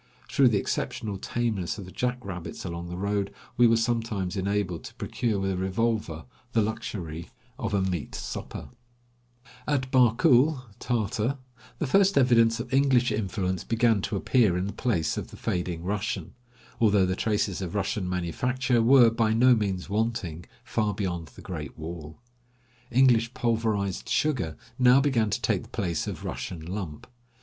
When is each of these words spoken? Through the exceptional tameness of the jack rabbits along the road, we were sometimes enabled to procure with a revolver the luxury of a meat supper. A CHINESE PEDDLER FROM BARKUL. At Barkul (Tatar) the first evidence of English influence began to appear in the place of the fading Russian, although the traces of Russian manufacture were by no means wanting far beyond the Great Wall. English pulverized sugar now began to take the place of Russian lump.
Through 0.31 0.47
the 0.47 0.57
exceptional 0.57 1.19
tameness 1.19 1.77
of 1.77 1.85
the 1.85 1.91
jack 1.91 2.25
rabbits 2.25 2.65
along 2.65 2.89
the 2.89 2.97
road, 2.97 3.31
we 3.55 3.67
were 3.67 3.77
sometimes 3.77 4.35
enabled 4.35 4.83
to 4.85 4.95
procure 4.95 5.39
with 5.39 5.51
a 5.51 5.57
revolver 5.57 6.25
the 6.53 6.61
luxury 6.63 7.29
of 7.59 7.75
a 7.75 7.83
meat 7.83 8.15
supper. 8.15 8.69
A 8.69 9.43
CHINESE 9.43 9.43
PEDDLER 9.43 9.81
FROM 9.81 9.91
BARKUL. 9.91 10.09
At 10.09 10.17
Barkul 10.17 10.61
(Tatar) 10.79 11.37
the 11.77 11.85
first 11.85 12.17
evidence 12.17 12.59
of 12.59 12.73
English 12.73 13.11
influence 13.11 13.63
began 13.63 14.01
to 14.01 14.15
appear 14.15 14.57
in 14.57 14.65
the 14.65 14.73
place 14.73 15.17
of 15.19 15.27
the 15.29 15.37
fading 15.37 15.83
Russian, 15.83 16.33
although 16.79 17.05
the 17.05 17.15
traces 17.15 17.61
of 17.61 17.75
Russian 17.75 18.09
manufacture 18.09 18.81
were 18.81 19.11
by 19.11 19.33
no 19.33 19.53
means 19.55 19.87
wanting 19.87 20.45
far 20.63 20.95
beyond 20.95 21.27
the 21.27 21.43
Great 21.43 21.77
Wall. 21.77 22.17
English 22.89 23.35
pulverized 23.35 24.09
sugar 24.09 24.57
now 24.79 24.99
began 24.99 25.29
to 25.29 25.39
take 25.43 25.61
the 25.61 25.69
place 25.69 26.07
of 26.07 26.25
Russian 26.25 26.65
lump. 26.65 27.05